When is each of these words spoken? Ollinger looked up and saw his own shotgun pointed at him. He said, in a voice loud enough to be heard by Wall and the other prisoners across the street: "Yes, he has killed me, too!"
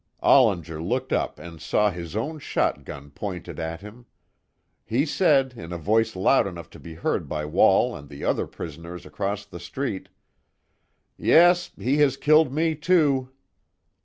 Ollinger 0.23 0.81
looked 0.81 1.13
up 1.13 1.37
and 1.37 1.61
saw 1.61 1.91
his 1.91 2.15
own 2.15 2.39
shotgun 2.39 3.11
pointed 3.11 3.59
at 3.59 3.81
him. 3.81 4.07
He 4.83 5.05
said, 5.05 5.53
in 5.55 5.71
a 5.71 5.77
voice 5.77 6.15
loud 6.15 6.47
enough 6.47 6.71
to 6.71 6.79
be 6.79 6.95
heard 6.95 7.29
by 7.29 7.45
Wall 7.45 7.95
and 7.95 8.09
the 8.09 8.23
other 8.25 8.47
prisoners 8.47 9.05
across 9.05 9.45
the 9.45 9.59
street: 9.59 10.09
"Yes, 11.17 11.69
he 11.77 11.97
has 11.97 12.17
killed 12.17 12.51
me, 12.51 12.73
too!" 12.73 13.29